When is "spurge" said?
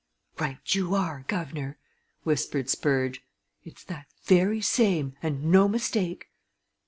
2.71-3.23